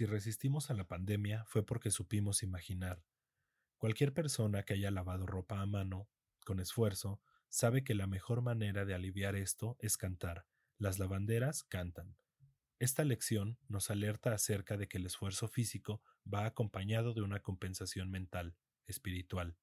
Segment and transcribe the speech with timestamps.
[0.00, 3.04] Si resistimos a la pandemia fue porque supimos imaginar.
[3.76, 6.08] Cualquier persona que haya lavado ropa a mano,
[6.46, 10.46] con esfuerzo, sabe que la mejor manera de aliviar esto es cantar.
[10.78, 12.16] Las lavanderas cantan.
[12.78, 18.10] Esta lección nos alerta acerca de que el esfuerzo físico va acompañado de una compensación
[18.10, 19.58] mental, espiritual.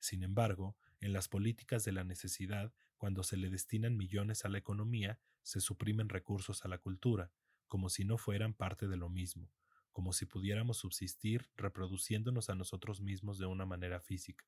[0.00, 4.58] Sin embargo, en las políticas de la necesidad, cuando se le destinan millones a la
[4.58, 7.32] economía, se suprimen recursos a la cultura,
[7.68, 9.50] como si no fueran parte de lo mismo,
[9.98, 14.46] como si pudiéramos subsistir reproduciéndonos a nosotros mismos de una manera física.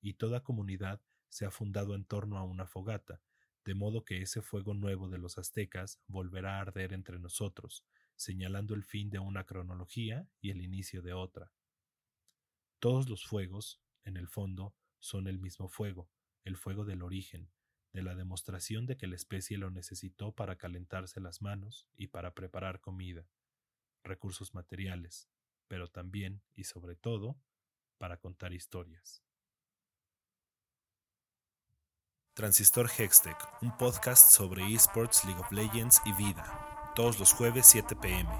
[0.00, 3.20] Y toda comunidad se ha fundado en torno a una fogata,
[3.64, 7.84] de modo que ese fuego nuevo de los aztecas volverá a arder entre nosotros,
[8.14, 11.50] señalando el fin de una cronología y el inicio de otra.
[12.78, 16.08] Todos los fuegos, en el fondo, son el mismo fuego,
[16.44, 17.50] el fuego del origen,
[17.92, 22.32] de la demostración de que la especie lo necesitó para calentarse las manos y para
[22.32, 23.26] preparar comida,
[24.04, 25.28] recursos materiales,
[25.68, 27.36] pero también y sobre todo
[27.98, 29.22] para contar historias.
[32.34, 37.94] Transistor Hextech, un podcast sobre esports, League of Legends y vida, todos los jueves 7
[37.96, 38.30] pm.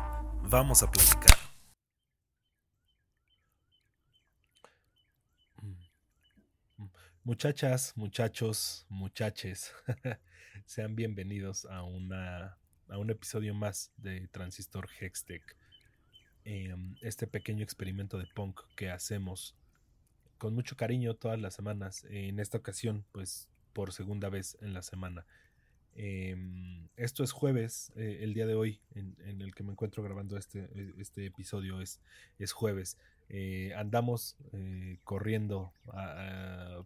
[0.45, 1.37] Vamos a platicar.
[7.25, 9.73] Muchachas, muchachos, muchaches,
[10.67, 12.59] sean bienvenidos a, una,
[12.93, 15.57] a un episodio más de Transistor Hextech.
[16.45, 19.57] Em, este pequeño experimento de punk que hacemos
[20.37, 22.05] con mucho cariño todas las semanas.
[22.11, 25.25] En esta ocasión, pues por segunda vez en la semana.
[25.95, 30.37] Em, esto es jueves, eh, el día de hoy en, el que me encuentro grabando
[30.37, 30.69] este,
[30.99, 32.01] este episodio es,
[32.39, 32.99] es jueves.
[33.31, 35.73] Eh, andamos eh, corriendo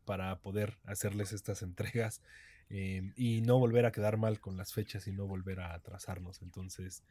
[0.04, 2.22] para poder hacerles estas entregas
[2.70, 6.42] eh, y no volver a quedar mal con las fechas y no volver a atrasarnos.
[6.42, 7.02] Entonces,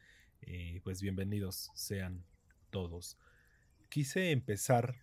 [0.84, 2.24] pues bienvenidos sean
[2.70, 3.18] todos.
[3.88, 4.94] Quise empezar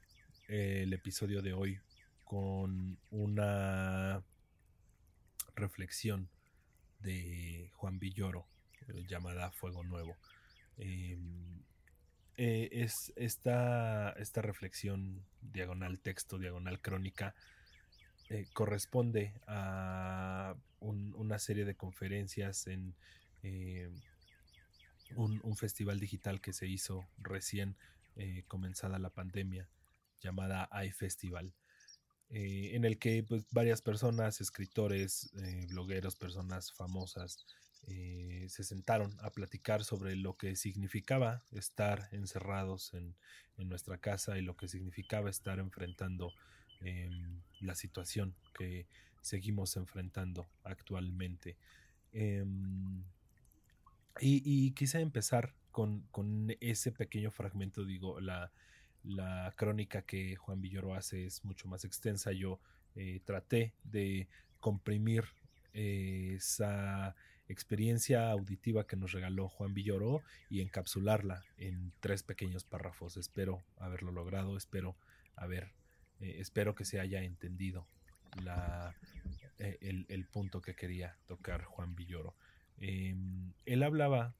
[0.48, 1.80] el episodio de hoy
[2.24, 4.24] con una
[5.56, 6.30] reflexión
[7.00, 8.48] de Juan Villoro
[9.08, 10.18] llamada Fuego Nuevo.
[10.78, 11.62] Em,
[12.38, 17.36] eh, es esta, esta reflexión diagonal texto, diagonal crónica,
[18.34, 22.94] eh, corresponde a una serie de conferencias en
[23.44, 23.90] eh,
[25.16, 27.78] un, festival digital que se hizo recién
[28.48, 29.70] comenzada la pandemia
[30.22, 31.54] llamada iFestival.
[32.30, 35.32] en el que pues, varias personas, escritores,
[35.70, 37.46] blogueros, personas famosas,
[37.88, 43.16] eh, se sentaron a platicar sobre lo que significaba estar encerrados en,
[43.56, 46.34] nuestra casa y lo que significaba estar enfrentando
[46.84, 48.88] em, la situación que
[49.22, 51.58] seguimos enfrentando actualmente.
[52.12, 53.04] Em,
[54.20, 56.06] y, quise empezar con,
[56.60, 58.52] ese pequeño fragmento, digo, la,
[59.56, 62.32] crónica que Juan Villoro hace es mucho más extensa.
[62.32, 62.60] Yo
[62.96, 64.28] eh, traté de
[64.60, 65.26] comprimir
[65.74, 67.16] eh, esa
[67.50, 73.18] experiencia auditiva que nos regaló Juan Villoro y encapsularla en tres pequeños párrafos.
[73.18, 74.96] Espero haberlo logrado, espero
[75.36, 75.72] haber,
[76.24, 77.86] eh, espero que se haya entendido
[78.42, 78.96] la,
[79.60, 82.34] eh, el, punto que quería tocar Juan Villoro.
[82.78, 84.34] Em, él hablaba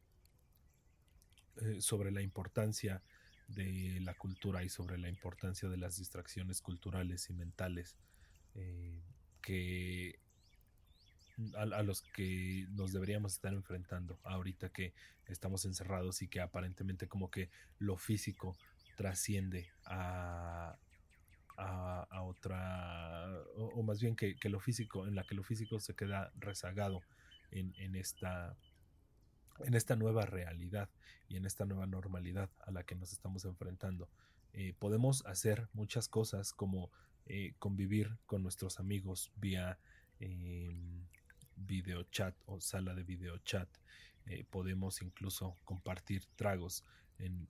[1.62, 3.04] eh, sobre la importancia
[3.50, 7.98] de la cultura y sobre la importancia de las distracciones culturales y mentales
[9.42, 10.20] que
[11.56, 14.94] a, los que nos deberíamos estar enfrentando ahorita que
[15.26, 17.50] estamos encerrados y que aparentemente como que
[17.80, 18.56] lo físico
[18.96, 20.78] trasciende a,
[21.58, 26.32] a, otra, o, más bien que, lo físico, en la que lo físico se queda
[26.36, 27.02] rezagado
[27.52, 28.56] en, en, esta,
[29.60, 30.90] en esta nueva realidad
[31.28, 34.10] y en esta nueva normalidad a la que nos estamos enfrentando.
[34.54, 36.92] Eh, podemos hacer muchas cosas como
[37.26, 39.80] eh, convivir con nuestros amigos vía
[40.20, 41.08] em,
[41.56, 43.68] video chat o sala de video chat.
[44.26, 46.84] Eh, podemos incluso compartir tragos
[47.18, 47.48] en,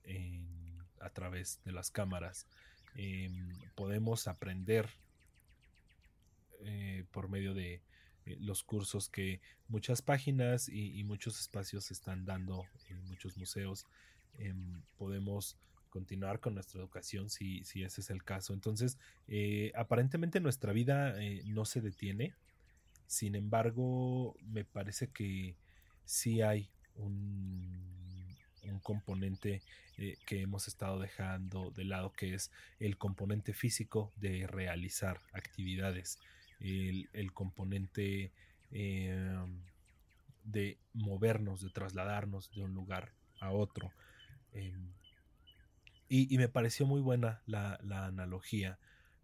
[0.99, 2.47] a través de las cámaras.
[2.95, 4.87] Em, podemos aprender
[6.61, 7.81] eh, por medio de
[8.25, 13.85] eh, los cursos que muchas páginas y, muchos espacios están dando en muchos museos.
[14.37, 15.57] Em, podemos
[15.89, 18.53] continuar con nuestra educación si, si, ese es el caso.
[18.53, 18.97] Entonces,
[19.75, 21.15] aparentemente nuestra vida
[21.45, 22.33] no se detiene,
[23.05, 25.55] sin embargo, me parece que
[26.03, 28.02] sí hay un,
[28.79, 29.61] componente
[29.97, 36.19] eh, que hemos estado dejando de lado, que es el componente físico de realizar actividades,
[36.59, 38.31] el, componente
[38.71, 39.61] em,
[40.43, 43.91] de movernos, de trasladarnos de un lugar a otro.
[44.53, 44.93] Em,
[46.09, 48.77] Y, me pareció muy buena la, analogía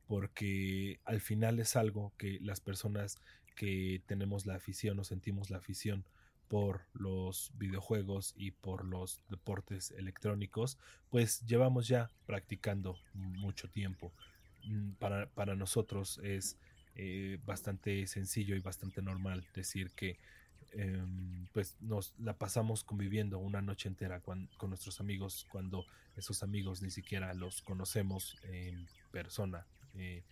[0.08, 3.18] porque al final es algo que las personas
[3.56, 6.04] que tenemos la afición o sentimos la afición
[6.50, 10.78] por los videojuegos y por los deportes electrónicos,
[11.10, 14.12] pues llevamos ya practicando mucho tiempo.
[14.66, 16.58] Mm, para, para nosotros es
[16.96, 20.18] eh, bastante sencillo y bastante normal decir que
[20.72, 25.86] em, pues nos la pasamos conviviendo una noche entera con, nuestros amigos cuando
[26.18, 30.24] esos amigos ni siquiera los conocemos en persona eh,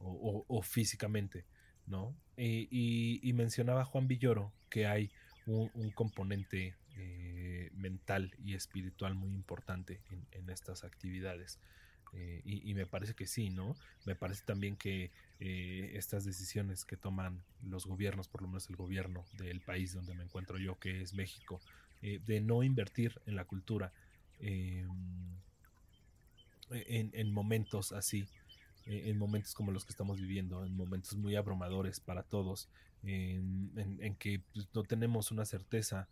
[0.00, 1.44] o, físicamente,
[1.86, 2.16] ¿no?
[2.36, 5.12] y, mencionaba Juan Villoro que hay
[5.50, 10.00] un, componente eh, mental y espiritual muy importante
[10.32, 11.58] en estas actividades.
[12.12, 13.76] Eh, y, me parece que sí, ¿no?
[14.04, 18.76] Me parece también que eh, estas decisiones que toman los gobiernos, por lo menos el
[18.76, 21.60] gobierno del país donde me encuentro yo, que es México,
[22.00, 23.92] de no invertir en la cultura
[24.38, 24.88] em,
[26.70, 28.26] en, momentos así,
[28.90, 32.68] en momentos como los que estamos viviendo, en momentos muy abrumadores para todos,
[33.02, 36.08] en, que pues, no tenemos una certeza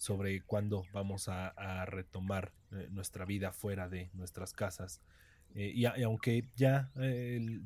[0.00, 5.02] sobre cuándo vamos a, retomar eh, nuestra vida fuera de nuestras casas.
[5.54, 6.90] Eh, y, aunque ya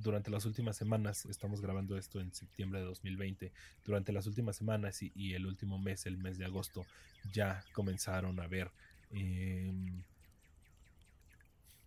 [0.00, 3.52] durante las últimas semanas, estamos grabando esto en septiembre de 2020,
[3.84, 6.84] durante las últimas semanas y, el último mes, el mes de agosto,
[7.32, 8.72] ya comenzaron a ver
[9.12, 10.02] em,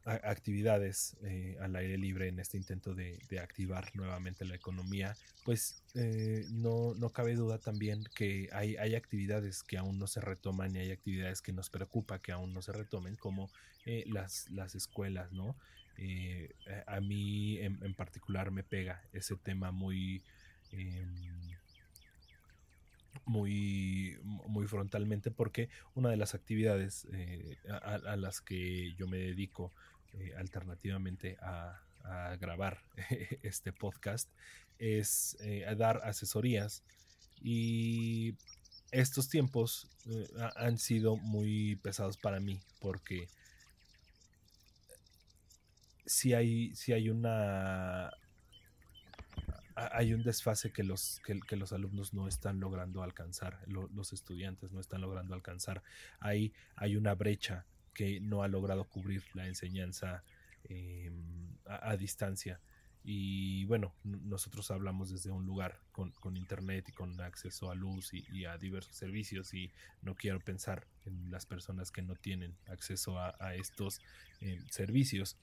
[0.07, 6.45] actividades eh, al aire libre en este intento de, activar nuevamente la economía, pues eh,
[6.51, 10.79] no, no, cabe duda también que hay, hay, actividades que aún no se retoman y
[10.79, 13.49] hay actividades que nos preocupa que aún no se retomen, como
[13.85, 15.55] eh, las, las escuelas, ¿no?
[16.85, 20.23] a mí en, en, particular me pega ese tema muy...
[23.25, 27.07] Muy, muy frontalmente porque una de las actividades
[27.67, 29.73] a, las que yo me dedico
[30.13, 31.81] eh, alternativamente a,
[32.39, 32.81] grabar
[33.43, 34.29] este podcast
[34.79, 36.81] es eh, dar asesorías
[37.41, 38.33] y
[38.91, 40.25] estos tiempos eh,
[40.55, 43.27] han sido muy pesados para mí porque
[46.05, 48.09] si hay, si hay una
[49.75, 54.79] hay un desfase que los, que, los alumnos no están logrando alcanzar, los estudiantes no
[54.79, 55.83] están logrando alcanzar.
[56.19, 57.65] Ahí hay una brecha
[57.97, 60.23] que no ha logrado cubrir la enseñanza
[60.65, 62.61] em, a, distancia.
[63.03, 68.45] Y bueno, nosotros hablamos desde un lugar con, internet y con acceso a luz y,
[68.45, 69.71] a diversos servicios y
[70.03, 73.99] no quiero pensar en las personas que no tienen acceso a, estos
[74.41, 75.35] em, servicios.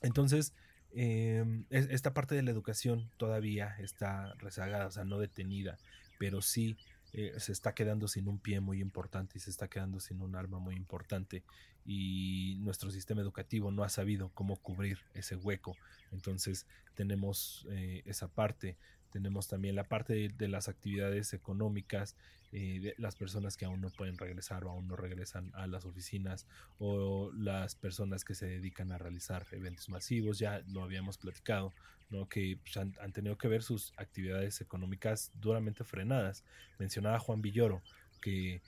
[0.00, 0.54] Entonces,
[0.92, 5.76] em, esta parte de la educación todavía está rezagada, o sea, no detenida,
[6.18, 6.78] pero sí
[7.16, 10.34] eh, se está quedando sin un pie muy importante y se está quedando sin un
[10.34, 11.44] arma muy importante
[11.84, 15.76] y nuestro sistema educativo no ha sabido cómo cubrir ese hueco.
[16.10, 18.76] Entonces tenemos eh, esa parte
[19.14, 22.16] tenemos también la parte de, las actividades económicas,
[22.50, 25.84] eh, de las personas que aún no pueden regresar o aún no regresan a las
[25.84, 26.48] oficinas
[26.80, 31.72] o las personas que se dedican a realizar eventos masivos, ya lo habíamos platicado,
[32.10, 32.28] ¿no?
[32.28, 36.42] que pues, han, tenido que ver sus actividades económicas duramente frenadas.
[36.80, 37.82] Mencionaba Juan Villoro
[38.20, 38.62] que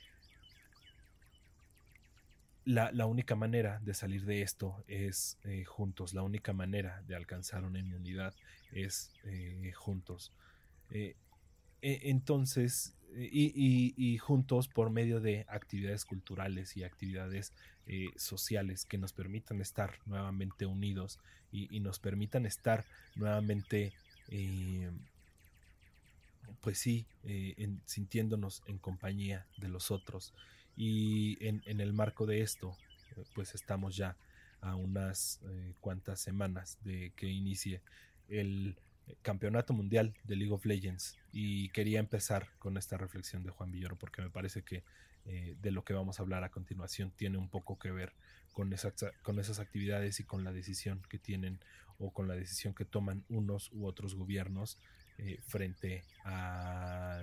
[2.67, 7.63] la, única manera de salir de esto es eh, juntos, la única manera de alcanzar
[7.65, 8.35] una inmunidad
[8.73, 10.33] es eh, juntos.
[10.91, 11.15] Eh,
[11.81, 17.53] e, entonces, y, juntos por medio de actividades culturales y actividades
[18.17, 21.21] sociales que nos permitan estar nuevamente unidos
[21.53, 23.93] y, nos permitan estar nuevamente,
[26.61, 27.07] pues sí,
[27.87, 30.35] sintiéndonos en compañía de los otros.
[30.77, 32.77] Y en, el marco de esto,
[33.35, 34.17] pues estamos ya
[34.61, 35.41] a unas
[35.81, 37.81] cuantas semanas de que inicie
[38.29, 38.77] el
[39.23, 41.17] campeonato mundial de League of Legends.
[41.33, 44.85] Y quería empezar con esta reflexión de Juan Villoro porque me parece que
[45.25, 48.13] eh, de lo que vamos a hablar a continuación tiene un poco que ver
[48.53, 48.75] con,
[49.23, 51.59] con esas actividades y con la decisión que tienen
[51.99, 54.79] o con la decisión que toman unos u otros gobiernos
[55.19, 57.23] eh, frente a,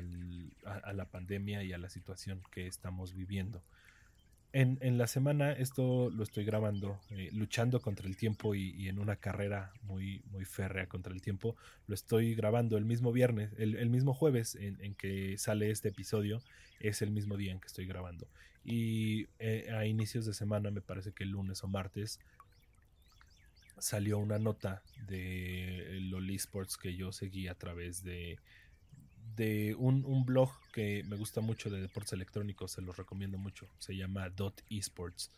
[0.93, 3.63] la pandemia y a la situación que estamos viviendo
[4.53, 9.15] en, la semana esto lo estoy grabando eh, luchando contra el tiempo y, en una
[9.15, 11.55] carrera muy, muy férrea contra el tiempo.
[11.87, 16.43] Lo estoy grabando el mismo viernes, el, mismo jueves en, que sale este episodio,
[16.79, 18.27] es el mismo día en que estoy grabando.
[18.63, 22.19] Y eh, a inicios de semana, me parece que el lunes o martes,
[23.79, 28.37] salió una nota de los esports que yo seguí a través de
[29.35, 33.95] de un, blog que me gusta mucho de deportes electrónicos, se los recomiendo mucho, se
[33.95, 35.31] llama Dot Esports.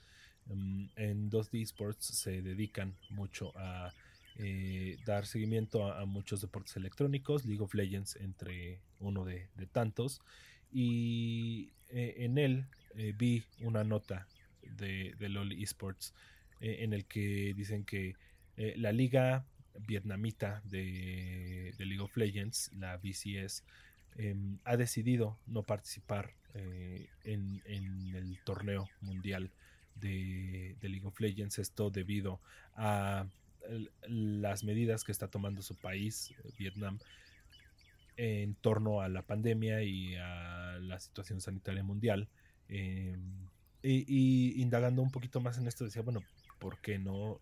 [0.48, 3.94] Mm, en 2D Sports se dedican mucho a
[4.38, 10.22] eh, dar seguimiento a, muchos deportes electrónicos, League of Legends entre uno de, tantos.
[10.72, 12.66] Y eh, en él
[12.96, 14.28] eh, vi una nota
[14.62, 16.14] de, de LOL Esports
[16.62, 18.16] en el que dicen que
[18.58, 19.46] la liga
[19.88, 23.64] vietnamita de, de, League of Legends, la BCS,
[24.16, 26.34] em, ha decidido no participar
[27.26, 29.52] en, en, el torneo mundial
[29.96, 31.60] de, League of Legends.
[31.60, 32.40] Esto debido
[32.76, 33.28] a
[34.08, 37.00] las medidas que está tomando su país, eh, Vietnam,
[38.18, 42.28] en torno a la pandemia y a la situación sanitaria mundial.
[42.70, 43.48] Em,
[43.84, 46.24] y, indagando un poquito más en esto, decía, bueno,
[46.60, 47.40] ¿por qué no?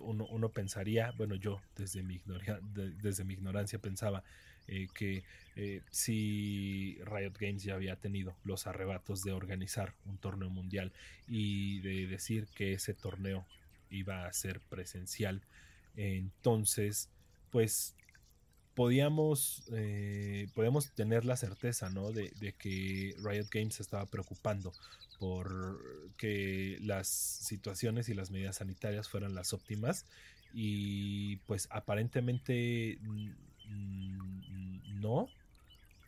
[0.00, 2.20] Uno, pensaría, bueno, yo desde mi,
[3.02, 4.22] desde mi ignorancia pensaba
[4.68, 5.24] eh, que
[5.56, 10.92] eh, si Riot Games ya había tenido los arrebatos de organizar un torneo mundial
[11.26, 13.44] y de decir que ese torneo
[13.90, 15.42] iba a ser presencial,
[15.96, 17.08] entonces
[17.50, 17.94] pues
[18.74, 22.12] podíamos, eh, podíamos tener la certeza ¿no?
[22.12, 24.72] de, de, que Riot Games estaba preocupando
[25.20, 25.78] por
[26.16, 30.06] que las situaciones y las medidas sanitarias fueran las óptimas
[30.54, 32.98] y pues aparentemente
[33.68, 35.28] no.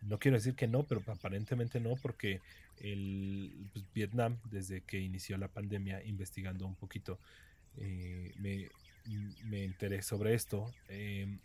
[0.01, 2.41] No quiero decir que no, pero aparentemente no, porque
[2.81, 7.21] el pues, Vietnam, desde que inició la pandemia, investigando un poquito,
[7.77, 10.73] eh, me, enteré sobre esto.
[10.89, 11.39] Em,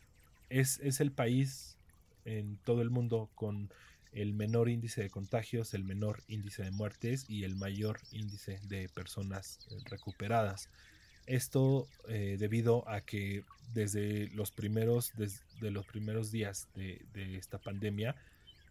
[0.49, 1.77] es, es el país
[2.25, 3.69] en todo el mundo con
[4.17, 8.89] el menor índice de contagios, el menor índice de muertes y el mayor índice de
[8.89, 10.69] personas eh, recuperadas.
[11.27, 13.43] Esto eh, debido a que
[13.73, 16.99] desde los primeros, desde los primeros días de,
[17.37, 18.15] esta pandemia,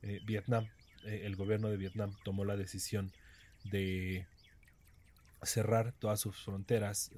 [0.02, 0.66] eh, Vietnam,
[1.04, 3.12] el gobierno de Vietnam tomó la decisión
[3.62, 4.26] de
[5.46, 7.10] cerrar todas sus fronteras,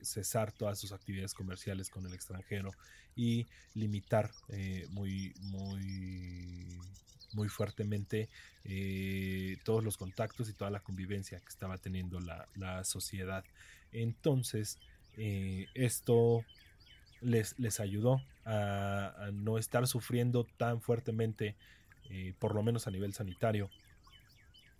[0.00, 2.72] cesar todas sus actividades comerciales con el extranjero
[3.16, 4.30] y limitar
[4.90, 6.78] muy, muy,
[7.32, 8.28] muy fuertemente
[9.64, 13.44] todos los contactos y toda la convivencia que estaba teniendo la, la sociedad.
[13.92, 14.78] Entonces,
[15.16, 16.44] eh, esto
[17.20, 21.56] les, les ayudó a, no estar sufriendo tan fuertemente,
[22.08, 23.70] eh, por lo menos a nivel sanitario,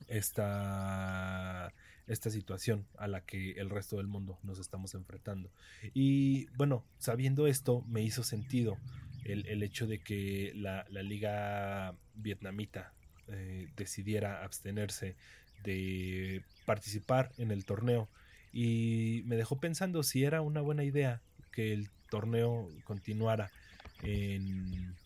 [0.09, 1.73] esta,
[2.11, 5.51] esta situación a la que el resto del mundo nos estamos enfrentando.
[5.95, 8.77] Y bueno, sabiendo esto, me hizo sentido
[9.25, 12.93] el, hecho de que la, liga vietnamita
[13.29, 15.15] eh, decidiera abstenerse
[15.63, 18.09] de participar en el torneo
[18.53, 23.53] y me dejó pensando si era una buena idea que el torneo continuara
[24.03, 24.97] en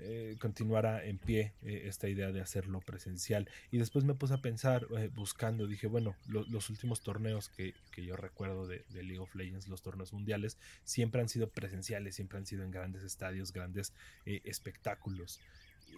[0.00, 3.48] eh, continuara en pie eh, esta idea de hacerlo presencial.
[3.72, 8.16] Y después me puse a pensar eh, buscando dije bueno los últimos torneos que, yo
[8.16, 12.62] recuerdo de, League of Legends los torneos mundiales siempre han sido presenciales siempre han sido
[12.62, 13.92] en grandes estadios grandes
[14.24, 15.40] espectáculos.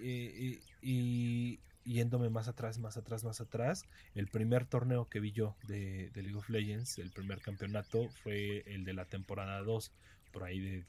[0.02, 6.11] Y, yéndome más atrás, más atrás, más atrás, el primer torneo que vi yo de,
[6.14, 9.90] League of Legends, el primer campeonato, fue el de la temporada 2,
[10.33, 10.85] por ahí de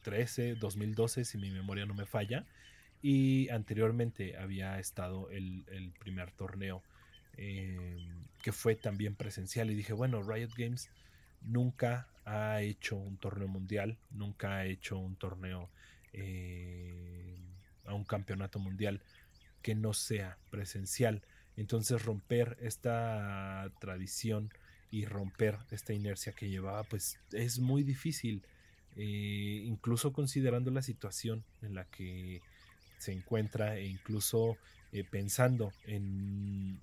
[0.00, 2.46] 2013, 2012, si mi memoria no me falla.
[3.02, 5.64] Y anteriormente había estado el,
[5.98, 6.82] primer torneo
[7.36, 9.70] em, que fue también presencial.
[9.70, 10.90] Y dije, bueno, Riot Games
[11.42, 15.70] nunca ha hecho un torneo mundial, nunca ha hecho un torneo
[16.12, 17.38] eh,
[17.86, 19.00] a un campeonato mundial
[19.62, 21.22] que no sea presencial.
[21.56, 24.52] Entonces romper esta tradición
[24.90, 28.42] y romper esta inercia que llevaba, pues es muy difícil,
[28.96, 32.40] eh, incluso considerando la situación en la que
[32.98, 34.56] se encuentra e incluso
[34.92, 36.80] eh, pensando en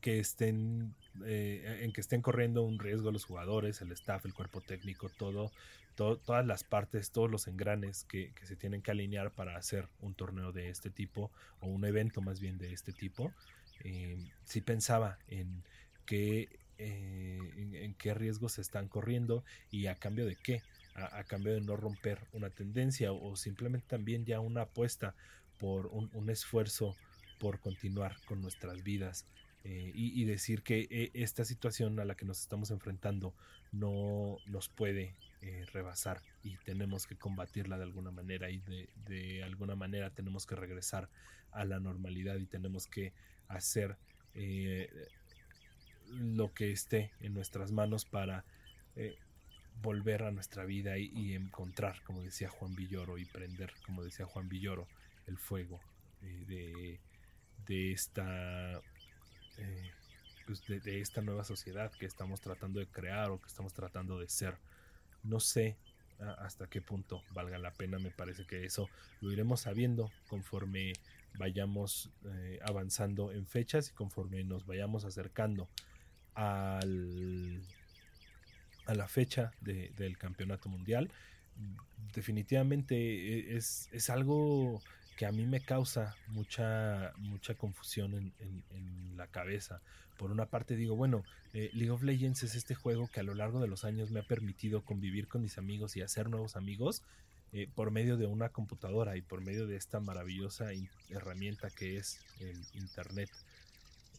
[0.00, 4.60] que estén eh, en que estén corriendo un riesgo los jugadores, el staff, el cuerpo
[4.60, 5.52] técnico, todo,
[5.94, 10.52] todas las partes, todos los engranes que, se tienen que alinear para hacer un torneo
[10.52, 13.32] de este tipo o un evento más bien de este tipo.
[13.84, 15.62] Eh, sí pensaba en
[16.06, 16.48] qué,
[16.78, 20.62] eh, en, qué riesgos se están corriendo y a cambio de qué,
[20.94, 25.14] a, cambio de no romper una tendencia o, simplemente también ya una apuesta
[25.58, 26.96] por un esfuerzo
[27.38, 29.26] por continuar con nuestras vidas
[29.64, 33.32] eh, y, decir que eh, esta situación a la que nos estamos enfrentando
[33.70, 38.60] no nos puede eh, rebasar y tenemos que combatirla de alguna manera y
[39.06, 41.08] de, alguna manera tenemos que regresar
[41.52, 43.12] a la normalidad y tenemos que
[43.46, 43.96] hacer
[46.12, 48.44] lo que esté en nuestras manos para
[49.80, 54.48] volver a nuestra vida y, encontrar, como decía Juan Villoro, y prender, como decía Juan
[54.48, 54.86] Villoro,
[55.26, 55.80] el fuego
[56.20, 57.00] de,
[57.66, 58.80] de esta
[60.46, 64.28] pues, de, esta nueva sociedad que estamos tratando de crear o que estamos tratando de
[64.28, 64.56] ser.
[65.22, 65.76] No sé
[66.38, 68.88] hasta qué punto valga la pena, me parece que eso
[69.20, 70.92] lo iremos sabiendo conforme
[71.34, 75.68] vayamos eh, avanzando en fechas y conforme nos vayamos acercando
[76.34, 77.62] al,
[78.86, 81.10] a la fecha del campeonato mundial.
[82.14, 84.80] Definitivamente e, es, es algo
[85.16, 89.80] que a mí me causa mucha, mucha confusión en, la cabeza.
[90.16, 91.22] Por una parte digo, bueno,
[91.52, 94.20] eh, League of Legends es este juego que a lo largo de los años me
[94.20, 97.02] ha permitido convivir con mis amigos y hacer nuevos amigos
[97.52, 100.70] eh, por medio de una computadora y por medio de esta maravillosa
[101.10, 103.30] herramienta que es el Internet.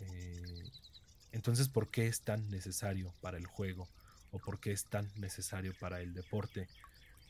[0.01, 0.63] Eh,
[1.33, 3.89] entonces, ¿por qué es tan necesario para el juego?
[4.31, 6.67] ¿O por qué es tan necesario para el deporte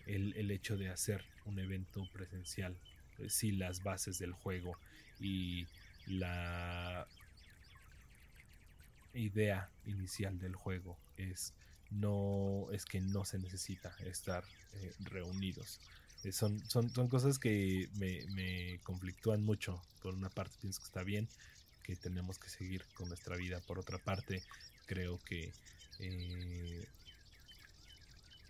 [0.06, 2.78] el, el hecho de hacer un evento presencial
[3.20, 4.78] eh, si las bases del juego
[5.20, 5.66] y
[6.06, 7.08] la
[9.14, 11.54] idea inicial del juego es
[11.90, 14.44] no es que no se necesita estar
[14.74, 15.80] eh, reunidos.
[16.24, 19.82] Eh, son, son, son, cosas que me, me, conflictúan mucho.
[20.02, 21.30] Por una parte pienso que está bien
[21.84, 24.42] que tenemos que seguir con nuestra vida por otra parte
[24.86, 25.52] creo que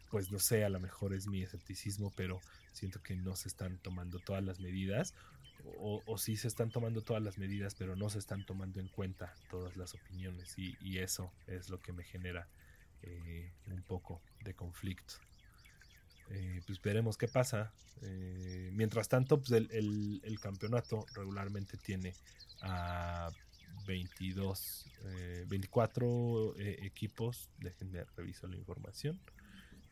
[0.10, 2.40] pues no sé a lo mejor es mi escepticismo pero
[2.72, 5.14] siento que no se están tomando todas las medidas
[5.78, 8.88] o, o, sí se están tomando todas las medidas, pero no se están tomando en
[8.90, 12.48] cuenta todas las opiniones y, eso es lo que me genera
[13.02, 15.16] eh, un poco de conflicto.
[16.30, 17.74] Eh, pues veremos qué pasa.
[18.02, 22.14] Eh, mientras tanto, pues el, campeonato regularmente tiene
[22.62, 23.30] a
[23.86, 24.86] 22,
[25.48, 27.50] 24 equipos.
[27.60, 29.20] Déjenme revisar la información.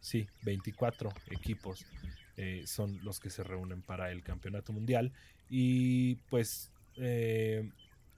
[0.01, 1.85] Sí, 24 equipos
[2.35, 5.13] eh, son los que se reúnen para el campeonato mundial
[5.47, 7.69] y pues eh,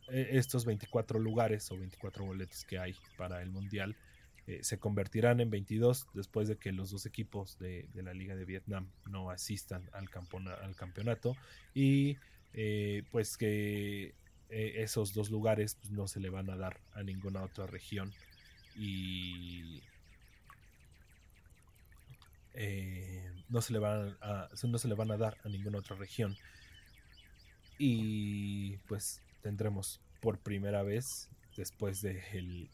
[0.08, 3.98] e, estos 24 lugares o 24 boletos que hay para el mundial
[4.48, 8.46] eh, se convertirán en 22 después de que los dos equipos de, la liga de
[8.46, 10.10] Vietnam no asistan al,
[10.62, 11.36] al campeonato
[11.74, 12.18] y
[13.12, 14.14] pues que
[14.50, 18.14] esos dos lugares pues, no se le van a dar a ninguna otra región
[18.76, 19.82] y
[22.54, 25.96] eh, no, se le van a, no se le van a dar a ninguna otra
[25.96, 26.36] región.
[27.78, 32.70] Y pues tendremos por primera vez, después de el,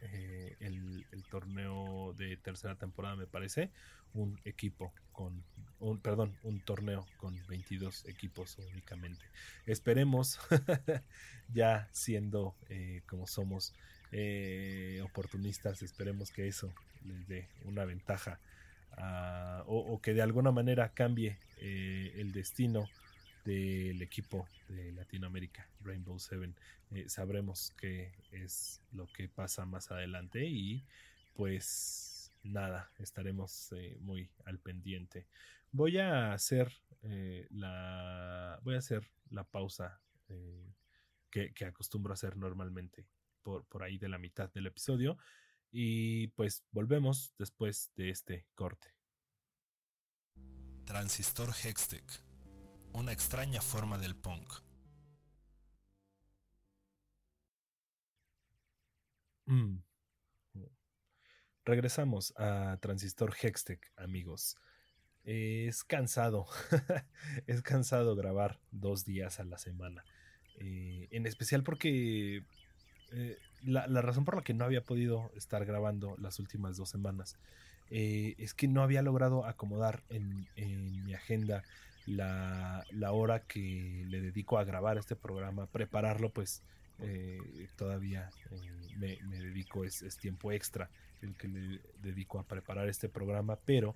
[0.00, 3.70] el, eh, torneo de tercera temporada, me parece,
[4.14, 5.42] un equipo con,
[5.78, 9.24] un, perdón, un torneo con 22 equipos únicamente.
[9.66, 10.38] Esperemos,
[11.54, 13.72] ya siendo eh, como somos
[15.04, 16.74] oportunistas, esperemos que eso
[17.06, 18.38] les dé una ventaja
[18.96, 22.88] ah, o, que de alguna manera cambie eh, el destino
[23.44, 26.54] del equipo de Latinoamérica, Rainbow Seven.
[26.90, 30.84] Eh, sabremos qué es lo que pasa más adelante y
[31.34, 35.26] pues nada, estaremos eh, muy al pendiente.
[35.72, 36.72] Voy a hacer
[37.50, 40.02] la voy a hacer la pausa
[41.30, 43.06] que, acostumbro hacer normalmente
[43.42, 45.16] por, por ahí de la mitad del episodio
[45.72, 48.88] y pues volvemos después de este corte.
[50.84, 52.04] Transistor Hextech,
[52.92, 54.52] una extraña forma del punk.
[59.46, 59.78] Mm.
[61.64, 64.56] Regresamos a Transistor Hextech, amigos.
[65.24, 66.46] Es cansado,
[67.46, 70.04] es cansado grabar dos días a la semana.
[70.56, 72.44] Eh, en especial porque
[73.12, 77.36] eh, la, razón por la que no había podido estar grabando las últimas dos semanas
[77.90, 80.46] eh, es que no había logrado acomodar en,
[81.04, 81.62] mi agenda
[82.16, 86.62] la, hora que le dedico a grabar este programa, prepararlo, pues
[86.98, 88.30] eh, todavía
[88.96, 90.90] me, dedico, es, tiempo extra
[91.22, 93.94] el que le dedico a preparar este programa, pero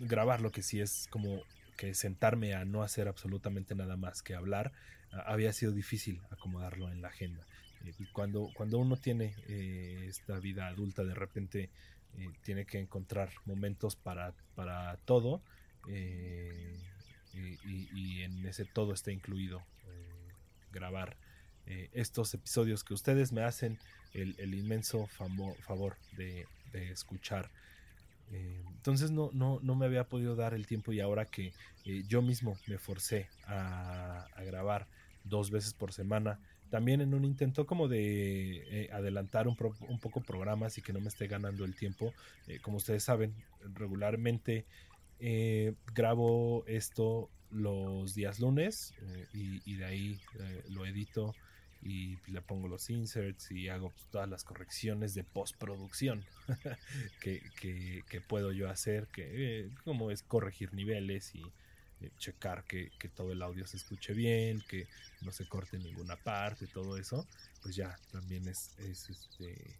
[0.00, 1.42] grabarlo que sí es como
[1.76, 4.72] que sentarme a no hacer absolutamente nada más que hablar
[5.12, 7.44] había sido difícil acomodarlo en la agenda.
[7.84, 11.70] Eh, cuando, cuando uno tiene eh, esta vida adulta, de repente
[12.18, 15.42] eh, tiene que encontrar momentos para, para todo
[15.86, 16.78] y,
[18.22, 19.62] en ese todo está incluido
[20.72, 21.16] grabar
[21.92, 23.78] estos episodios que ustedes me hacen
[24.12, 27.50] el, inmenso favor de, escuchar.
[28.30, 31.52] entonces no, no, no, me había podido dar el tiempo y ahora que
[32.08, 34.86] yo mismo me forcé a grabar
[35.24, 36.38] dos veces por semana.
[36.70, 41.08] También en un intento como de eh, adelantar un, poco programas y que no me
[41.08, 42.14] esté ganando el tiempo.
[42.46, 43.34] Eh, como ustedes saben,
[43.74, 44.64] regularmente
[45.18, 50.20] eh, grabo esto los días lunes eh, y, de ahí
[50.68, 51.34] lo edito
[51.82, 56.24] y le pongo los inserts y hago todas las correcciones de postproducción
[57.20, 57.42] que,
[58.08, 61.42] que, puedo yo hacer, que como es corregir niveles y
[62.18, 64.86] checar que, todo el audio se escuche bien, que
[65.22, 67.26] no se corte ninguna parte, todo eso,
[67.62, 69.76] pues ya también es, es este,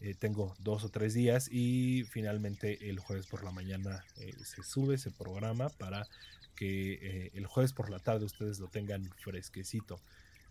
[0.00, 4.62] eh, tengo dos o tres días y finalmente el jueves por la mañana eh, se
[4.62, 6.06] sube ese programa para
[6.54, 10.00] que eh, el jueves por la tarde ustedes lo tengan fresquecito.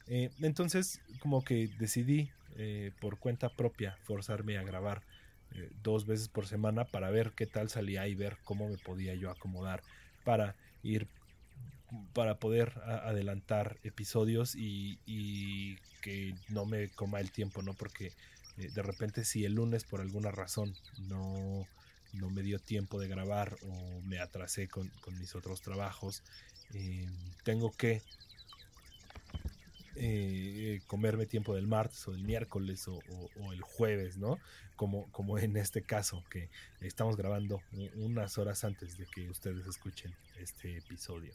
[0.08, 2.32] entonces como que decidí
[3.00, 5.04] por cuenta propia forzarme a grabar
[5.84, 9.30] dos veces por semana para ver qué tal salía y ver cómo me podía yo
[9.30, 9.84] acomodar
[10.24, 10.56] para
[10.88, 11.08] ir
[12.13, 17.73] para poder adelantar episodios y, y, que no me coma el tiempo, ¿no?
[17.73, 18.08] Porque
[18.58, 21.65] eh, de repente si el lunes por alguna razón no,
[22.13, 26.23] no me dio tiempo de grabar o me atrasé con, mis otros trabajos,
[26.73, 27.08] eh,
[27.43, 28.02] tengo que
[30.00, 33.00] eh, comerme tiempo del martes o del miércoles o,
[33.52, 34.40] el jueves, ¿no?
[34.76, 36.50] Como, como en este caso, que
[36.82, 37.62] estamos grabando
[37.96, 41.34] unas horas antes de que ustedes escuchen este episodio.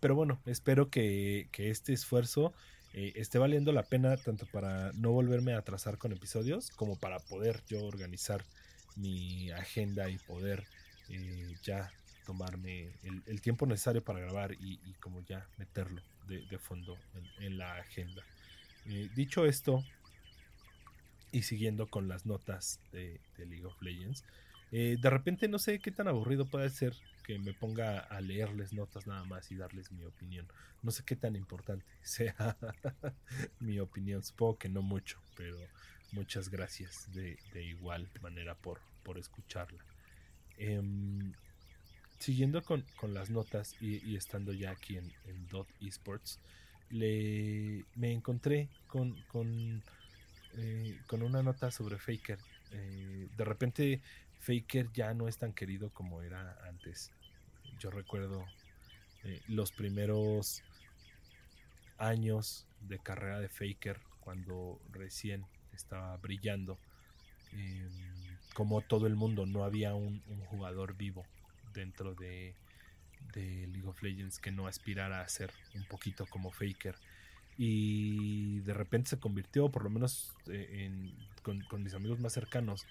[0.00, 2.54] pero bueno, espero que, que este esfuerzo
[2.96, 7.18] eh, esté valiendo la pena tanto para no volverme a atrasar con episodios como para
[7.18, 8.42] poder yo organizar
[8.96, 10.64] mi agenda y poder
[11.10, 11.92] eh, ya
[12.24, 12.88] tomarme
[13.26, 16.98] el, tiempo necesario para grabar y, como ya meterlo de, fondo
[17.40, 18.22] en, la agenda.
[18.86, 19.84] Eh, dicho esto,
[21.32, 24.24] y siguiendo con las notas de, League of Legends,
[24.70, 26.94] de repente no sé qué tan aburrido puede ser
[27.26, 30.46] que me ponga a leerles notas nada más y darles mi opinión.
[30.82, 32.56] No sé qué tan importante sea
[33.58, 35.58] mi opinión, supongo que no mucho, pero
[36.12, 39.84] muchas gracias de, igual manera por, por escucharla.
[40.56, 41.32] Em,
[42.18, 45.12] siguiendo con, las notas y, estando ya aquí en,
[45.50, 46.40] Dot Esports,
[46.90, 49.82] le, me encontré con, con,
[50.56, 52.38] eh, con una nota sobre Faker.
[52.72, 54.00] Eh, de repente
[54.40, 57.10] Faker ya no es tan querido como era antes.
[57.78, 58.44] Yo recuerdo
[59.24, 60.62] eh, los primeros
[61.98, 66.78] años de carrera de Faker cuando recién estaba brillando.
[68.52, 71.24] Como todo el mundo, no había un, jugador vivo
[71.76, 72.54] dentro de,
[73.34, 76.96] League of Legends que no aspirara a ser un poquito como Faker.
[77.58, 81.12] Y de repente se convirtió, por lo menos eh,
[81.42, 82.86] con, mis amigos más cercanos,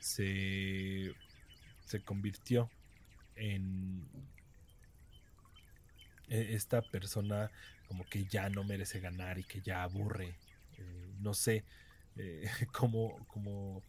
[0.00, 1.14] se,
[1.86, 2.70] se convirtió
[3.36, 4.06] en
[6.28, 7.50] e, esta persona
[7.88, 10.34] como que ya no merece ganar y que ya aburre.
[10.78, 11.64] Eh, no sé
[12.16, 13.82] eh, cómo, cómo,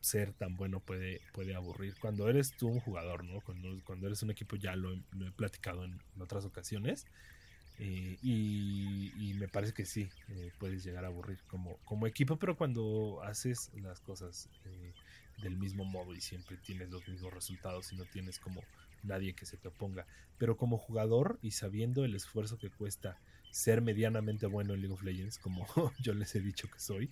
[0.00, 1.94] ser tan bueno puede, puede aburrir.
[2.00, 3.40] Cuando eres tú un jugador, ¿no?
[3.40, 7.06] Cuando, eres un equipo, ya lo, he platicado en, otras ocasiones.
[7.78, 10.08] Eh, y, me parece que sí,
[10.58, 14.48] puedes llegar a aburrir como, como equipo, pero cuando haces las cosas
[15.42, 18.62] del mismo modo y siempre tienes los mismos resultados y no tienes como
[19.02, 20.06] nadie que se te oponga.
[20.38, 23.18] Pero como jugador y sabiendo el esfuerzo que cuesta
[23.50, 25.66] ser medianamente bueno en League of Legends, como
[26.00, 27.10] yo les he dicho que soy,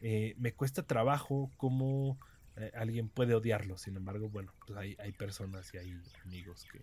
[0.00, 2.18] eh, me cuesta trabajo como
[2.56, 3.78] eh, alguien puede odiarlo.
[3.78, 6.80] Sin embargo, bueno, pues hay, hay personas y hay amigos que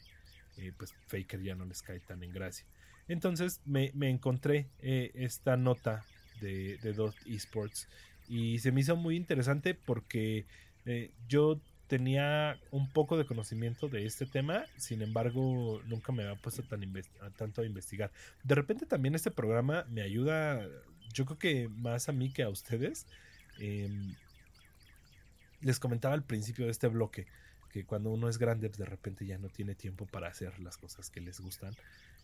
[0.61, 2.65] eh, pues Faker ya no les cae tan en gracia.
[3.07, 6.03] Entonces me, encontré esta nota
[6.41, 7.87] de, de Dot Esports
[8.27, 10.45] y se me hizo muy interesante porque
[11.27, 16.63] yo tenía un poco de conocimiento de este tema, sin embargo, nunca me había puesto
[16.63, 16.81] tan
[17.37, 18.11] tanto a investigar.
[18.43, 20.67] De repente también este programa me ayuda,
[21.13, 23.05] yo creo que más a mí que a ustedes.
[23.59, 24.15] Em,
[25.61, 27.25] les comentaba al principio de este bloque
[27.71, 30.77] que cuando uno es grande, pues de repente ya no tiene tiempo para hacer las
[30.77, 31.75] cosas que les gustan.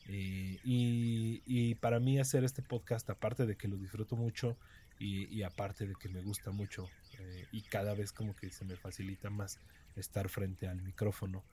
[0.07, 4.57] Eh, y, para mí hacer este podcast, aparte de que lo disfruto mucho
[4.99, 8.75] y aparte de que me gusta mucho eh, y cada vez como que se me
[8.75, 9.59] facilita más
[9.95, 11.43] estar frente al micrófono.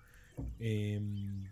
[0.61, 1.49] Em,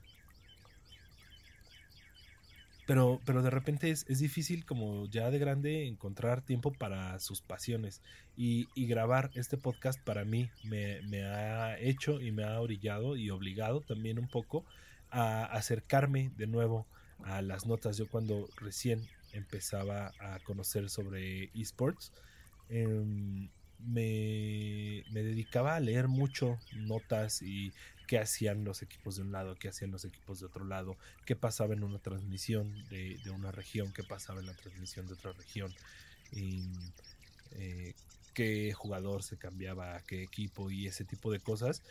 [2.87, 8.01] pero, pero de repente es, difícil como ya de grande encontrar tiempo para sus pasiones
[8.37, 13.31] y, grabar este podcast para mí me, me, ha hecho y me ha orillado y
[13.31, 14.65] obligado también un poco
[15.11, 16.87] a acercarme de nuevo
[17.25, 17.97] a las notas.
[17.97, 22.13] Yo cuando recién empezaba a conocer sobre esports,
[22.69, 27.73] eh, me, dedicaba a leer mucho notas y
[28.07, 31.35] qué hacían los equipos de un lado, qué hacían los equipos de otro lado, qué
[31.37, 35.75] pasaba en una transmisión de, una región, qué pasaba en la transmisión de otra región,
[36.33, 36.63] y,
[37.53, 37.95] eh,
[38.37, 41.83] qué jugador se cambiaba a qué equipo y ese tipo de cosas.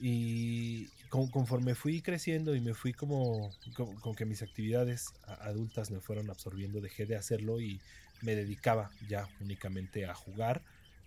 [0.00, 6.30] Y conforme fui creciendo y me fui como, con, que mis actividades adultas me fueron
[6.30, 7.78] absorbiendo, dejé de hacerlo y
[8.22, 10.62] me dedicaba ya únicamente a jugar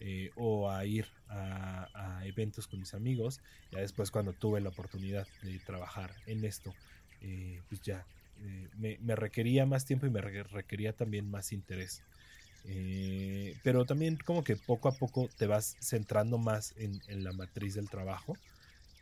[0.05, 3.39] eh, o a ir a, eventos con mis amigos.
[3.71, 6.73] Ya después cuando tuve la oportunidad de trabajar en esto,
[7.21, 8.05] eh, pues ya
[8.41, 12.01] eh, me, requería más tiempo y me requería también más interés.
[13.63, 17.75] pero también como que poco a poco te vas centrando más en, en la matriz
[17.75, 18.37] del trabajo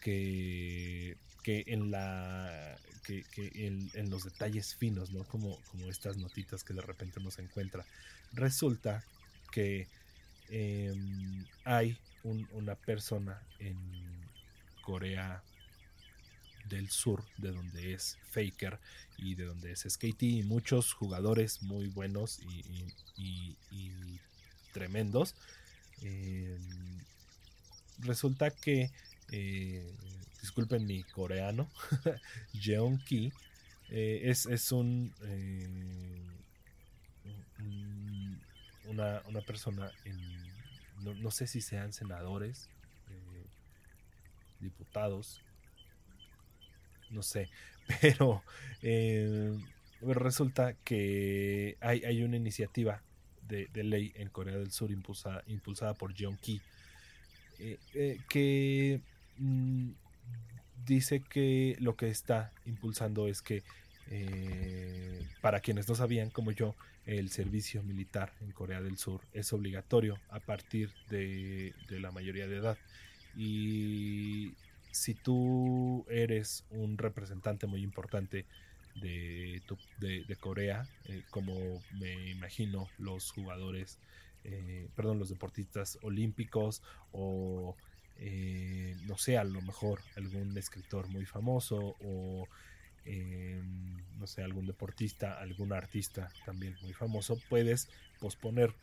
[0.02, 5.24] que, que en la que, en, los detalles finos, ¿no?
[5.24, 7.86] Como, como estas notitas que de repente nos encuentra.
[8.34, 9.04] Resulta
[9.52, 9.88] que
[10.52, 13.78] em, hay una persona en
[14.82, 15.42] Corea
[16.70, 18.80] del Sur, de donde es Faker
[19.18, 22.40] y de donde es SKT, y muchos jugadores muy buenos
[23.18, 23.48] y,
[24.74, 25.36] tremendos.
[26.02, 27.00] Em,
[28.00, 28.90] resulta que
[29.32, 29.92] eh,
[30.42, 31.70] disculpen mi coreano,
[32.54, 33.34] Jeon Ki,
[33.90, 35.68] eh, es, es un, eh,
[38.92, 40.20] una, una, persona, en,
[41.22, 42.70] no, sé si sean senadores,
[44.60, 45.42] diputados,
[47.10, 47.50] no sé,
[48.02, 48.44] pero
[50.02, 53.02] resulta que hay, hay una iniciativa
[53.48, 56.62] de, ley en Corea del Sur impulsada, impulsada por Jeon Ki,
[58.30, 59.02] que
[59.42, 59.94] Mm,
[60.86, 63.64] dice que lo que está impulsando es que,
[64.12, 66.76] eh, para quienes no sabían como yo,
[67.06, 72.58] el servicio militar en Corea del Sur es obligatorio a partir de, la mayoría de
[72.58, 72.78] edad.
[73.36, 74.54] Y
[74.92, 78.46] si tú eres un representante muy importante
[79.02, 79.62] de,
[80.00, 84.00] de, Corea, eh, como me imagino los jugadores,
[84.44, 86.82] eh, perdón, los deportistas olímpicos
[87.14, 87.76] o
[88.24, 92.48] eh, no sé, a lo mejor algún escritor muy famoso o,
[93.06, 98.74] em, no sé, algún deportista, algún artista también muy famoso, puedes posponer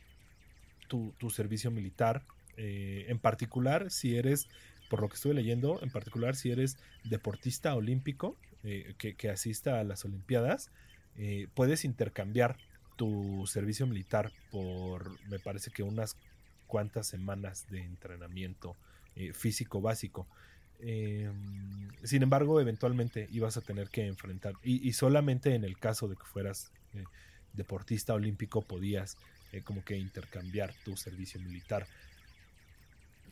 [0.89, 2.25] tu, servicio militar,
[2.57, 4.49] eh, en particular si eres,
[4.89, 9.81] por lo que estuve leyendo, en particular si eres deportista olímpico eh, que, que, asista
[9.81, 10.71] a las Olimpiadas,
[11.55, 12.57] puedes intercambiar
[12.99, 16.17] tu servicio militar por, me parece que unas
[16.69, 18.77] cuantas semanas de entrenamiento
[19.17, 20.29] eh, físico básico.
[20.81, 26.17] Em, sin embargo, eventualmente ibas a tener que enfrentar, y, solamente en el caso de
[26.17, 27.05] que fueras eh,
[27.53, 29.17] deportista olímpico podías
[29.53, 31.87] eh, como que intercambiar tu servicio militar.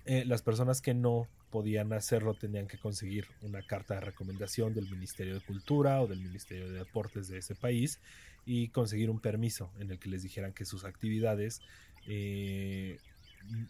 [0.06, 5.34] las personas que no podían hacerlo tenían que conseguir una carta de recomendación del Ministerio
[5.34, 7.98] de Cultura o del Ministerio de Deportes de ese país
[8.44, 11.60] y conseguir un permiso en el que les dijeran que sus actividades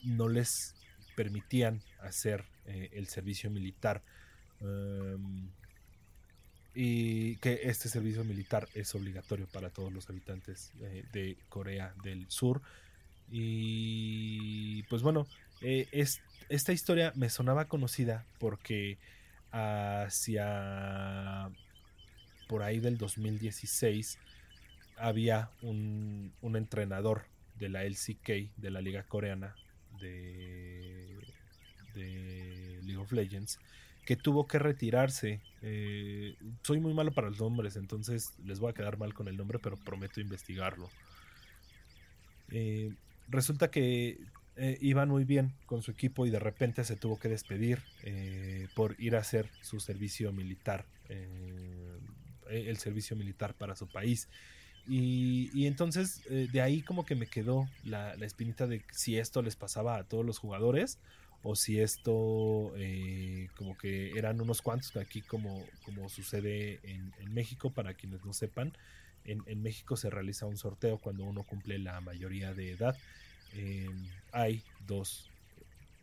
[0.05, 0.75] no les
[1.17, 4.03] permitían hacer eh, el servicio militar.
[4.61, 5.49] Em,
[6.75, 12.31] y que este servicio militar es obligatorio para todos los habitantes eh, de Corea del
[12.31, 12.61] Sur.
[13.31, 15.27] Y pues bueno,
[15.63, 18.99] eh, es, esta historia me sonaba conocida porque
[19.51, 21.51] hacia
[22.47, 24.19] por ahí del 2016
[24.99, 27.25] había un, un entrenador
[27.59, 29.57] de la LCK, de la liga coreana,
[29.99, 31.19] de,
[31.95, 33.59] League of Legends
[34.07, 35.41] que tuvo que retirarse.
[35.63, 39.37] Eh, soy muy malo para los nombres, entonces les voy a quedar mal con el
[39.37, 40.89] nombre, pero prometo investigarlo.
[42.51, 42.95] Eh,
[43.29, 44.21] resulta que
[44.55, 47.83] eh, iban muy bien con su equipo y de repente se tuvo que despedir
[48.77, 50.87] por ir a hacer su servicio militar,
[52.49, 54.29] el servicio militar para su país.
[54.89, 59.57] Y, entonces eh, de ahí como que me quedó la, espinita de si esto les
[59.57, 60.99] pasaba a todos los jugadores
[61.43, 67.71] o si esto eh, como que eran unos cuantos aquí como, como sucede en, México
[67.71, 68.73] para quienes no sepan
[69.27, 72.97] en, México se realiza un sorteo cuando uno cumple la mayoría de edad.
[73.55, 73.91] Eh,
[74.33, 75.31] hay dos,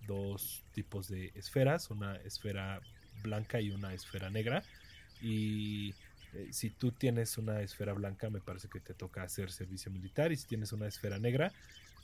[0.07, 2.81] dos tipos de esferas una esfera
[3.21, 4.63] blanca y una esfera negra
[5.21, 5.93] y
[6.33, 10.31] eh, si tú tienes una esfera blanca, me parece que te toca hacer servicio militar.
[10.31, 11.51] Y si tienes una esfera negra,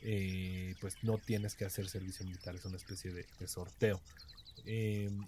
[0.02, 2.56] eh, pues no tienes que hacer servicio militar.
[2.56, 4.00] Es una especie de, sorteo.
[4.66, 5.26] Em,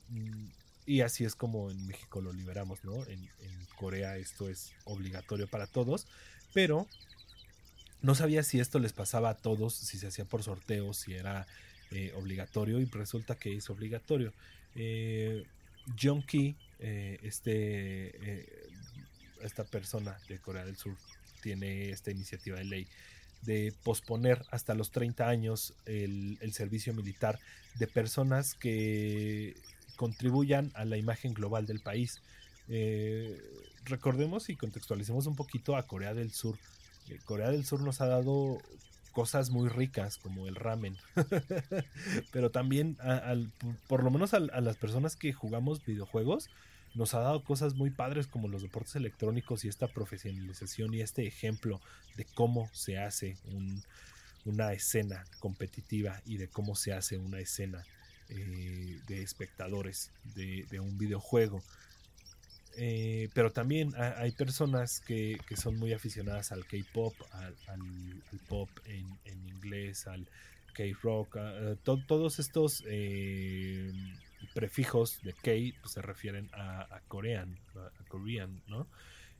[0.86, 3.06] y así es como en México lo liberamos, ¿no?
[3.08, 3.30] En,
[3.78, 6.06] Corea esto es obligatorio para todos.
[6.54, 6.88] Pero
[8.04, 11.48] no sabía si esto les pasaba a todos, si se hacía por sorteo, si era
[11.90, 12.80] eh, obligatorio.
[12.80, 14.34] Y resulta que es obligatorio.
[16.00, 18.71] John Key, este
[19.44, 20.96] esta persona de Corea del Sur
[21.42, 22.88] tiene esta iniciativa de ley
[23.42, 27.40] de posponer hasta los 30 años el, servicio militar
[27.80, 29.56] de personas que
[29.96, 32.22] contribuyan a la imagen global del país.
[33.86, 36.58] recordemos y contextualicemos un poquito a Corea del Sur.
[37.26, 38.60] Corea del Sur nos ha dado
[39.12, 40.98] cosas muy ricas como el ramen.
[42.32, 42.98] Pero también,
[43.88, 46.50] por lo menos a, las personas que jugamos videojuegos,
[46.94, 51.26] nos ha dado cosas muy padres como los deportes electrónicos y esta profesionalización y este
[51.26, 51.80] ejemplo
[52.18, 53.38] de cómo se hace
[54.46, 57.86] una escena competitiva y de cómo se hace una escena
[58.30, 61.64] eh, de espectadores de un videojuego.
[62.78, 70.08] Eh, pero también hay personas que, son muy aficionadas al K-pop, al, pop en, inglés,
[70.08, 70.28] al
[70.74, 71.38] K-rock,
[71.84, 73.92] todos estos eh,
[74.54, 78.88] prefijos de K pues, se refieren a, a Korean, a, Korean, ¿no?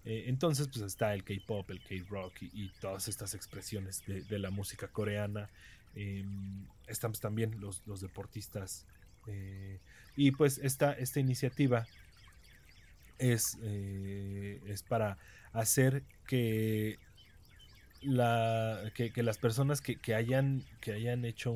[0.04, 4.88] Eh, entonces, pues está el K-pop, el K-rock y, todas estas expresiones de, la música
[4.88, 5.50] coreana.
[5.94, 8.88] Em, estamos también los, los deportistas.
[10.16, 11.86] y pues esta, esta iniciativa
[13.22, 15.18] es, eh, es para
[15.54, 16.98] hacer que,
[18.02, 21.52] la, que, las personas que, hayan, que hayan hecho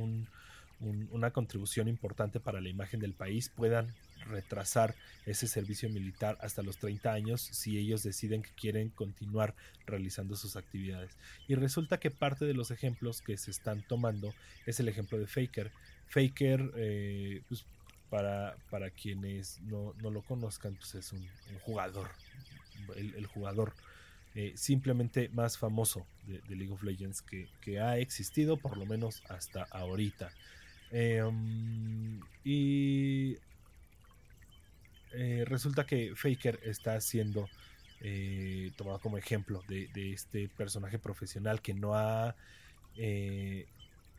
[0.79, 3.93] una contribución importante para la imagen del país puedan
[4.27, 10.35] retrasar ese servicio militar hasta los 30 años si ellos deciden que quieren continuar realizando
[10.35, 11.11] sus actividades.
[11.47, 14.33] Y resulta que parte de los ejemplos que se están tomando
[14.65, 15.71] es el ejemplo de Faker.
[16.07, 17.65] Faker, eh, pues,
[18.09, 21.27] para, para quienes no, lo conozcan, pues es un,
[21.61, 22.09] jugador,
[22.95, 23.73] el, jugador
[24.35, 29.63] eh, simplemente más famoso de, League of Legends que, ha existido, por lo menos hasta
[29.71, 30.31] ahorita.
[30.91, 33.38] Em, y
[35.13, 37.50] eh, resulta que Faker está siendo
[38.02, 42.36] eh, tomado como ejemplo de, de, este personaje profesional que no ha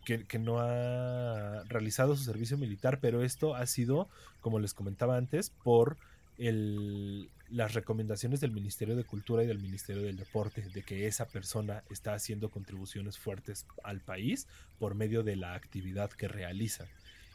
[0.07, 4.09] que, no ha realizado su servicio militar, pero esto ha sido,
[4.41, 5.97] como les comentaba antes, por
[6.38, 11.27] el, las recomendaciones del Ministerio de Cultura y del Ministerio del Deporte, de que esa
[11.29, 14.46] persona está haciendo contribuciones fuertes al país
[14.79, 16.87] por medio de la actividad que realiza.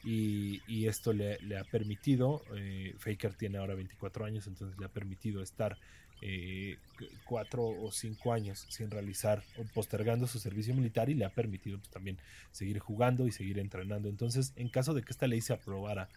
[0.03, 5.43] Y, esto le, ha permitido, eh, Faker tiene ahora 24 años, entonces le ha permitido
[5.43, 5.77] estar
[6.23, 6.77] eh,
[7.25, 11.79] cuatro o cinco años sin realizar o postergando su servicio militar y le ha permitido
[11.79, 12.17] pues, también
[12.51, 14.09] seguir jugando y seguir entrenando.
[14.09, 16.09] Entonces, en caso de que esta ley se aprobara,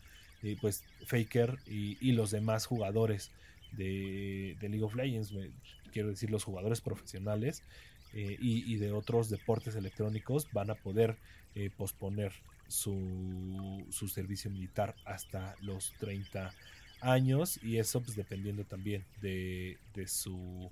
[0.44, 3.32] eh, pues Faker y, los demás jugadores
[3.72, 5.32] de, League of Legends,
[5.92, 7.62] quiero decir los jugadores profesionales
[8.12, 11.16] eh, y, de otros deportes electrónicos, van a poder
[11.76, 12.32] posponer
[12.66, 16.52] su, su servicio militar hasta los 30
[17.00, 20.70] años y eso pues dependiendo también de, de su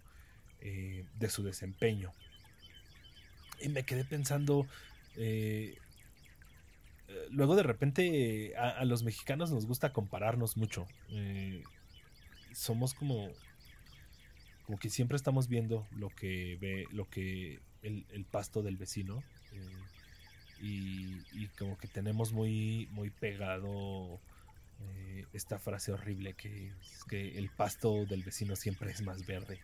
[0.64, 2.12] eh, de su desempeño.
[3.60, 4.64] Y me quedé pensando
[5.16, 5.81] eh, eh,
[7.30, 10.86] luego de repente a, los mexicanos nos gusta compararnos mucho
[12.52, 13.28] somos como
[14.66, 19.22] como que siempre estamos viendo lo que ve lo que el, pasto del vecino
[20.60, 24.20] y, y, como que tenemos muy muy pegado
[24.82, 26.72] eh, esta frase horrible que,
[27.08, 29.60] que el pasto del vecino siempre es más verde.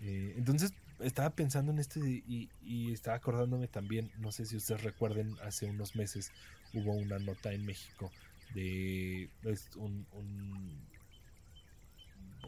[0.00, 2.48] Eh, entonces estaba pensando en esto y,
[2.92, 6.32] estaba acordándome también, no sé si ustedes recuerden, hace unos meses
[6.74, 8.10] hubo una nota en México
[8.54, 10.06] de pues, un,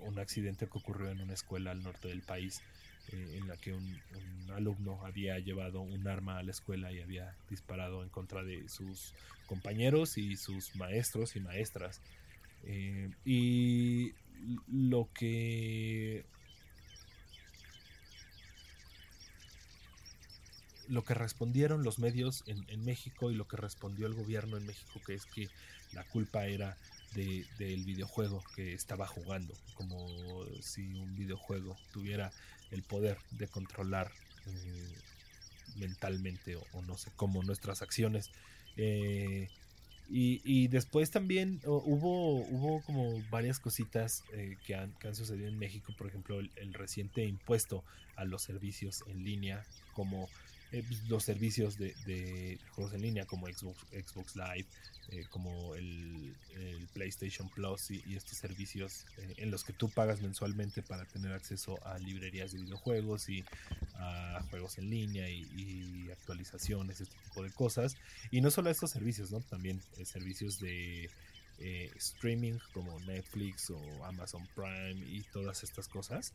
[0.05, 2.63] un, accidente que ocurrió en una escuela al norte del país
[3.13, 4.01] eh, en la que un,
[4.55, 9.13] alumno había llevado un arma a la escuela y había disparado en contra de sus
[9.47, 12.01] compañeros y sus maestros y maestras.
[12.63, 14.13] Eh, y
[14.69, 16.25] lo que
[20.89, 24.67] lo que respondieron los medios en, en, México y lo que respondió el gobierno en
[24.67, 25.49] México, que es que
[25.93, 26.77] la culpa era
[27.15, 30.09] del videojuego que estaba jugando, como
[30.61, 32.33] si un videojuego tuviera
[32.73, 34.11] el poder de controlar
[34.47, 34.95] eh,
[35.77, 38.31] mentalmente o, no sé cómo nuestras acciones.
[38.77, 39.49] Eh,
[40.07, 45.59] y, después también hubo, hubo como varias cositas eh, que, han, que, han, sucedido en
[45.59, 47.83] México, por ejemplo, el, reciente impuesto
[48.17, 49.65] a los servicios en línea,
[49.95, 50.29] como
[51.09, 54.67] los servicios de, de, juegos en línea, como Xbox, Xbox Live,
[55.11, 56.35] eh, como el,
[56.93, 61.85] PlayStation Plus y, estos servicios eh, en los que tú pagas mensualmente para tener acceso
[61.85, 63.45] a librerías de videojuegos y
[63.97, 67.97] a juegos en línea y, actualizaciones, este tipo de cosas.
[68.31, 69.41] Y no solo estos servicios, ¿no?
[69.41, 71.11] También eh, servicios de
[71.97, 76.33] streaming como Netflix o Amazon Prime y todas estas cosas.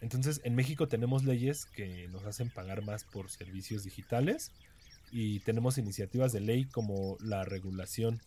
[0.00, 4.52] Entonces, en México tenemos leyes que nos hacen pagar más por servicios digitales
[5.10, 8.20] y tenemos iniciativas de ley como la regulación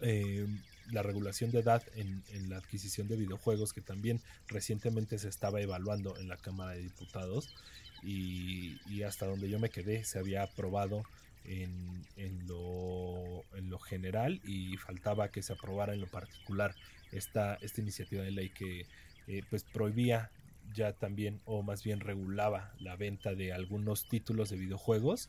[0.00, 0.46] eh,
[0.90, 6.16] la regulación de edad en, la adquisición de videojuegos que también recientemente se estaba evaluando
[6.18, 7.54] en la Cámara de Diputados
[8.02, 11.04] y, hasta donde yo me quedé se había aprobado
[11.44, 16.74] en, en, lo, en, lo, general y faltaba que se aprobara en lo particular
[17.12, 18.86] esta, esta iniciativa de ley que
[19.26, 20.30] eh, pues prohibía
[20.72, 25.28] ya también o más bien regulaba la venta de algunos títulos de videojuegos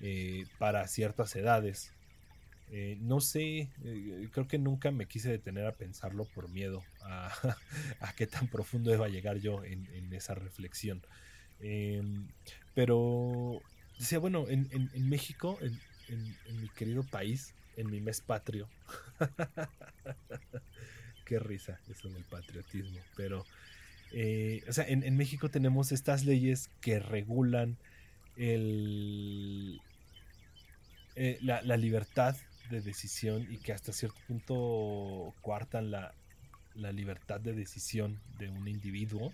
[0.00, 1.92] eh, para ciertas edades
[2.74, 7.30] eh, no sé, eh, creo que nunca me quise detener a pensarlo por miedo a,
[8.16, 11.02] qué tan profundo iba a llegar yo en, esa reflexión.
[11.60, 12.26] Em,
[12.74, 13.60] pero
[13.98, 14.66] decía, bueno, en,
[15.06, 18.66] México, en, mi querido país, en mi mes patrio,
[21.26, 23.44] qué risa eso del patriotismo, pero,
[24.12, 27.76] eh, o sea, en, México tenemos estas leyes que regulan
[28.36, 29.80] el,
[31.42, 32.36] la libertad
[32.72, 36.14] de decisión y que hasta cierto punto coartan la,
[36.74, 39.30] libertad de decisión de un individuo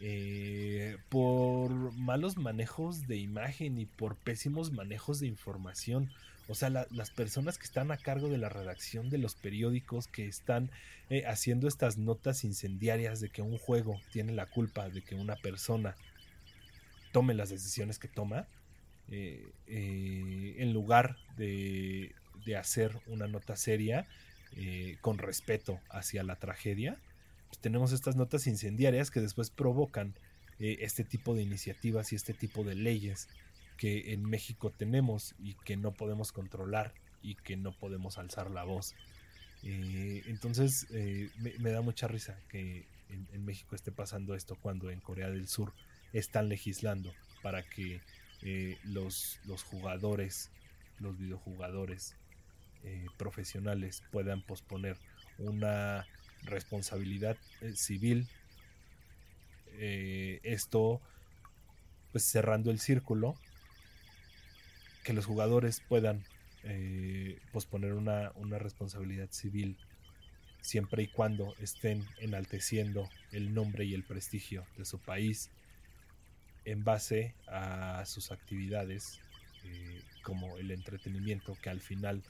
[0.00, 6.10] eh, por malos manejos de imagen y por pésimos manejos de información.
[6.48, 10.26] O sea, las personas que están a cargo de la redacción de los periódicos, que
[10.26, 10.70] están
[11.08, 15.36] eh, haciendo estas notas incendiarias de que un juego tiene la culpa de que una
[15.36, 15.96] persona
[17.12, 18.46] tome las decisiones que toma,
[19.10, 22.14] eh, en lugar de
[22.44, 24.06] de hacer una nota seria
[24.56, 26.98] eh, con respeto hacia la tragedia,
[27.48, 30.14] pues tenemos estas notas incendiarias que después provocan
[30.60, 33.28] eh, este tipo de iniciativas y este tipo de leyes
[33.76, 38.64] que en México tenemos y que no podemos controlar y que no podemos alzar la
[38.64, 38.94] voz.
[39.62, 40.86] Eh, entonces
[41.38, 45.72] me, da mucha risa que en, México esté pasando esto cuando en Corea del Sur
[46.12, 47.12] están legislando
[47.42, 48.00] para que
[48.84, 50.50] los, los jugadores,
[50.98, 52.16] los videojugadores,
[52.86, 54.98] eh, profesionales puedan posponer
[55.38, 56.06] una
[56.42, 58.28] responsabilidad eh, civil.
[59.78, 61.00] Eh, esto,
[62.12, 63.36] pues cerrando el círculo,
[65.04, 66.24] que los jugadores puedan
[67.52, 69.76] posponer una, una responsabilidad civil
[70.62, 75.50] siempre y cuando estén enalteciendo el nombre y el prestigio de su país
[76.64, 79.20] en base a sus actividades
[80.22, 82.22] como el entretenimiento que al final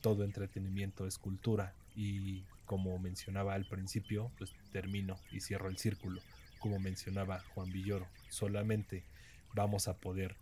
[0.00, 6.20] todo entretenimiento es cultura y como mencionaba al principio, pues termino y cierro el círculo.
[6.58, 9.04] Como mencionaba Juan Villoro, solamente
[9.52, 10.36] vamos a poder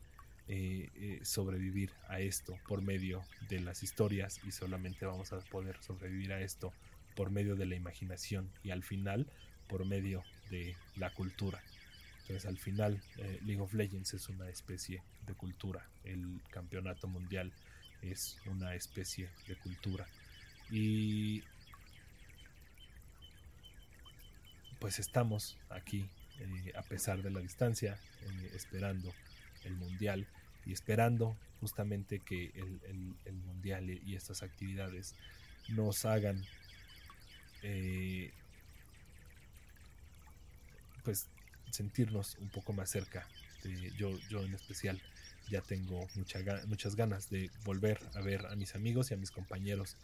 [0.49, 5.80] eh, eh, sobrevivir a esto por medio de las historias y solamente vamos a poder
[5.80, 6.72] sobrevivir a esto
[7.14, 9.28] por medio de la imaginación y al final
[9.68, 11.62] por medio de la cultura.
[12.22, 15.86] Entonces al final eh, League of Legends es una especie de cultura.
[16.03, 17.53] El campeonato mundial
[18.03, 20.09] es una especie de cultura.
[20.70, 21.45] Y
[24.80, 26.09] pues estamos aquí,
[26.74, 27.97] a pesar de la distancia,
[28.55, 29.12] esperando
[29.64, 30.26] el mundial
[30.66, 35.14] y esperando justamente que el, mundial y estas actividades
[35.68, 36.44] nos hagan
[37.62, 38.32] eh,
[41.04, 41.28] pues
[41.70, 43.26] sentirnos un poco más cerca
[43.96, 45.00] yo yo en especial
[45.48, 46.08] ya tengo
[46.66, 49.96] muchas ganas de volver a ver a mis amigos y a mis compañeros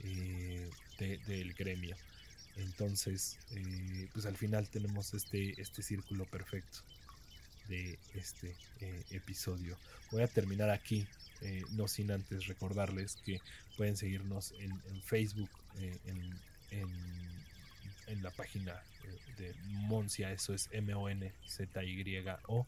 [0.00, 1.96] eh, del gremio.
[2.56, 6.80] Entonces, eh, pues al final tenemos este, este círculo perfecto
[7.68, 9.76] de este eh, episodio.
[10.10, 11.06] Voy a terminar aquí,
[11.72, 13.40] no sin antes recordarles que
[13.76, 15.50] pueden seguirnos en, Facebook,
[16.04, 16.38] en,
[16.70, 18.80] en, la página
[19.38, 22.66] de Moncia, eso es M-O-N-Z-Y-O.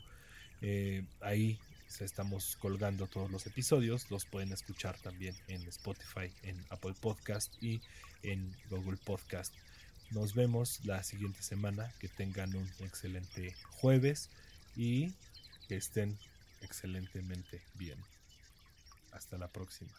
[1.20, 1.58] ahí
[2.00, 4.10] estamos colgando todos los episodios.
[4.10, 7.80] Los pueden escuchar también en Spotify, en Apple Podcast y
[8.22, 9.54] en Google Podcast.
[10.10, 11.92] Nos vemos la siguiente semana.
[12.00, 14.30] Que tengan un excelente jueves
[14.76, 15.12] y
[15.68, 16.18] que estén
[16.60, 17.98] excelentemente bien.
[19.12, 19.92] Hasta la próxima.